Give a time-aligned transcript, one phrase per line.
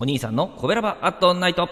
[0.00, 1.68] お兄さんのコベラバアットナイト。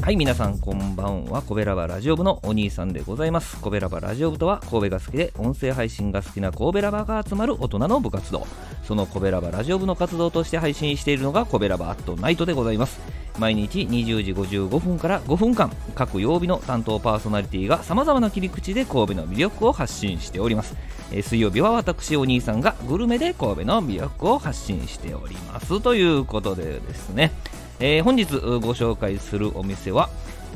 [0.00, 1.42] はい皆さんこんばんは。
[1.42, 3.60] コベラバラジオ部のお兄さんでございます。
[3.60, 8.46] コベラバラジオ部とは神戸が好きで音声配信が好きな神戸ラバが集まる大人の部活動。
[8.82, 12.98] そのコベラバラジオ部の活動として配信しているのがコベラバアットナイトでございます。
[13.38, 20.76] 毎日20時55分から5分間各曜日の担当パーソナリティがさまざまな切り口で神戸の魅力を発信しております。
[21.12, 25.80] えー水曜日は私お兄さんがグルメで神戸の魅力を発信しております。
[25.80, 27.32] ということでですね、
[27.80, 30.10] えー本日ご紹介するお店は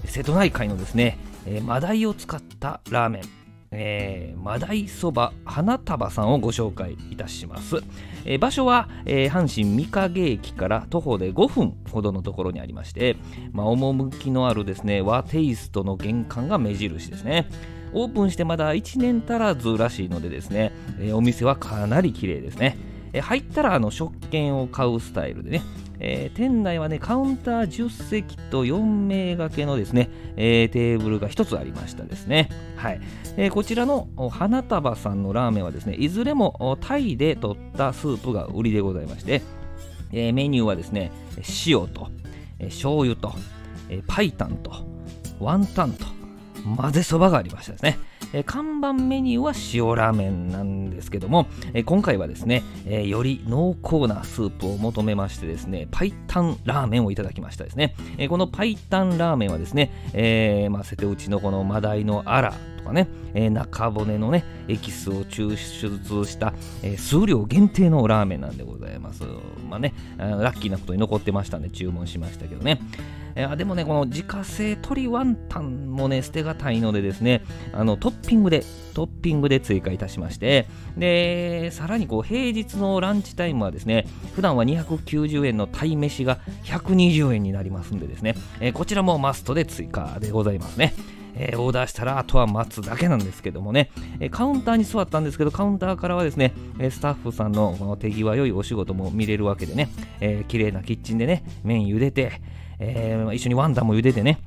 [0.05, 3.41] 瀬戸内海のですね、えーマダイを使ったラーメン。
[3.72, 7.76] えー、マダイそば花束さんをご紹介いたします、
[8.24, 13.16] えー場所は、えー阪神御影駅から徒歩で5分ほどのところにありまして、
[13.52, 17.48] まあ、趣のあるですね和テイストの玄関が目印ですね。
[17.94, 22.78] オープンしてまだ1年足らずらしいのでですね、えお店はかなり綺麗ですね、
[23.12, 25.62] え入ったらあの食券を買うスタイルでね、
[26.05, 32.48] えー店内はねカウンター10席と4名掛けのですね、えーテーブルが1つありましたですね。
[32.77, 33.00] はい、
[33.36, 39.42] えーこちらの花束さんのラーメンはですねいずれもタイで取ったスープが売りでございまして、
[40.12, 41.12] えーメニューはですね
[41.67, 42.09] 塩と、
[42.59, 43.33] えー醤油と、
[43.89, 44.72] えーパイタンと
[45.39, 46.05] ワンタンと
[46.77, 47.98] 混ぜそばがありましたですね、
[48.33, 66.52] えー看板メニューは塩ラーメンなんですけども、え今回はですね、えより濃厚なスープを求めましてですねパイタンラーメンをいただきましたですね、えこのパイタンラーメンはですね、えーまあ、瀬戸内のこのマダイのアラとかね、えー中骨のねエキスを抽出した、
[66.83, 69.25] えー数量限定のラーメンなんでございます
[69.69, 72.80] まあねラッキーなことに残ってましたんで注文しましたけどね
[73.34, 80.66] えーでもね、この自家製鶏ワンタンもね、捨てがたいのでですね、あのトッピングで、トッピングで追加いたしまして、
[80.97, 90.93] で、さらにこう平日のランチタイムはですね、普段は290円の鯛飯が120円になりますんでですね、えーこちらもマストで追加でございますね。
[91.34, 96.54] えーオーダーしたらあとは待つだけなんですけどもね、えーカウンターに座ったんですけどカウンターからはですね、
[96.91, 99.88] スタッフさんのこの手際良いお仕事も見れるわけでね、
[100.20, 102.41] えー綺麗なキッチンでね麺茹でて、
[102.78, 104.41] えー一緒にワンタンも茹でてね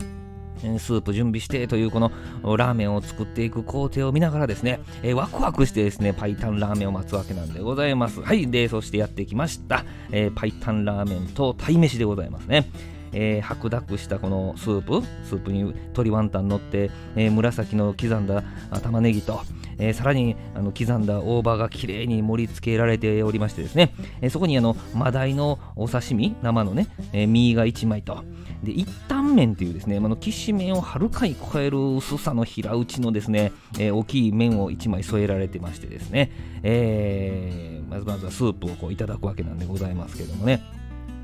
[0.79, 2.12] スープ準備してというこの
[2.57, 8.22] ラーメンを作っていく工程を見ながらですね、えーワクワクしてですね、パイタンラーメンを待つわけなんでございます。
[8.22, 12.69] はい、で、そしてやってきました、えーパイタンラーメンと鯛飯でございますね。
[13.16, 18.44] えー白濁したこのスープ、スープに鶏ワンタン乗って、えー紫の刻んだ
[18.84, 19.42] 玉ねぎと、
[19.80, 28.24] えーさらにあの刻んだ大葉がきれいに盛り付けられておりましてですね、えそこにあのマダイのお刺身、生のね、え身が1枚と、
[28.64, 36.32] で一旦麺というですね、あのきしめをはるかに超える薄さの平打ちのですね、え大きい麺を1枚添えられてましてですね、
[36.64, 40.62] えまずまずはスープをこういただくわけなんでございますけどもね、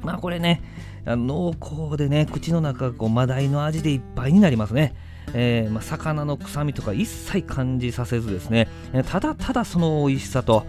[0.03, 0.61] まあこれね、
[1.05, 4.93] あの濃厚でね、口の中がこうマダイの味でいっぱいになりますね。
[5.33, 8.67] えーまあ、魚の臭みとか一切感じさせずですね、
[9.07, 10.65] ただただその美味しさと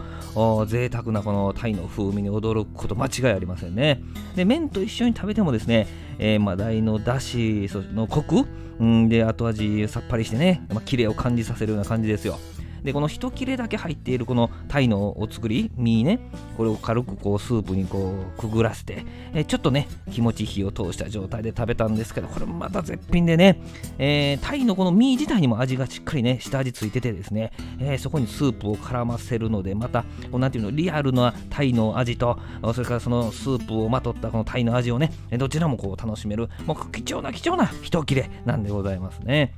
[0.67, 4.03] 贅沢なこのタイの風味に驚くこと間違いありませんね。
[4.37, 5.89] で麺と一緒に食べてもですね、
[6.19, 8.45] えーマダイのだしのコク、
[8.79, 12.39] うん、で後味さっぱりしてね、まあ、キレを感じさせるような感じですよ。
[12.83, 16.21] でこの一切れだけ入っているこのタイのお作り身ね
[16.57, 19.05] これを軽くこうスープにこうくぐらせて、
[19.35, 23.61] えちょっとね気持ち火を通した状態で食べたんですけどこれまた絶品でね、
[23.99, 32.39] えータイのこの身自体にも味がしっかりね下味ついててですね、えーそこにスープを絡ませるのでまたこうなていうのリアルなタイの味と
[32.75, 39.55] それからそのスープをまとったこのタイの味をねどちらもこう楽しめるもう貴重な貴重な一切れなんでございますね。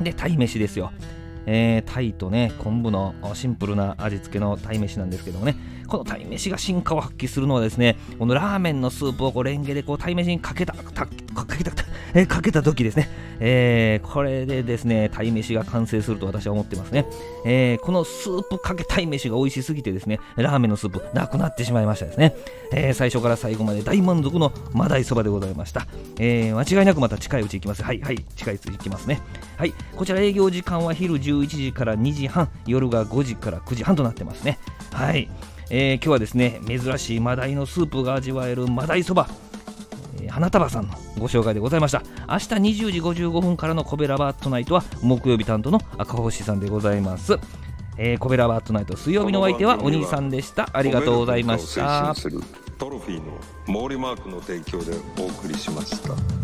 [0.00, 0.92] でタイ飯ですよ。
[1.46, 5.56] えータイとね昆布のシンプルな味付けの鯛めしなんですけどもね。
[5.88, 11.06] この鯛めしが進化を発揮するのはですねこのラーメンのスープをこうレンゲでこう鯛飯にかけたたか
[11.46, 11.72] けた、
[12.26, 13.08] かけた時ですね、
[13.44, 17.06] えーこれでですね鯛飯が完成すると私は思ってますね、
[17.44, 22.36] えーこのスープかけ鯛飯が美味しすぎてですねラーメンのスープなくなってしまいましたですね、
[22.72, 25.86] えー最初から最後まで大満足のマダイそばでございました、
[26.20, 27.82] え間違いなくまた近いうち行きます。
[27.82, 29.20] はいはい近いうち行きますね。
[29.56, 34.58] はいこちら営業時間は昼11時から2時半夜が5時から9時半となってますね。
[34.92, 35.28] はい、
[35.70, 39.28] えー今日はですね珍しいマダイのスープが味わえるマダイそば。
[40.32, 42.02] 花束さんのご紹介でございました。
[42.26, 42.46] 明日
[42.86, 47.38] 20時55分からのコベラバートナイトは木曜日担当の赤星さんでございます、
[47.98, 50.70] えーコベラバートナイト水曜日のお相手はお兄さんでした。
[50.72, 52.14] ありがとうございました。
[52.78, 56.41] トロフィーの毛利マークの提供でお送りしました。